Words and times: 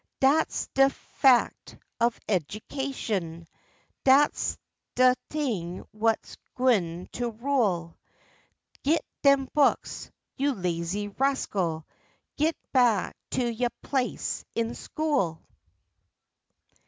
Dat's 0.19 0.67
de 0.73 0.89
'fect 0.89 1.77
of 1.99 2.19
education; 2.27 3.47
dat's 4.03 4.57
de 4.95 5.13
t'ing 5.29 5.85
what's 5.91 6.37
gwine 6.55 7.07
to 7.11 7.29
rule; 7.29 7.99
Git 8.81 9.05
dem 9.21 9.47
books, 9.53 10.09
you 10.37 10.53
lazy 10.55 11.07
rascal! 11.09 11.85
Git 12.35 12.57
back 12.73 13.15
to 13.29 13.47
yo' 13.47 13.67
place 13.83 14.43
in 14.55 14.73
school! 14.73 15.43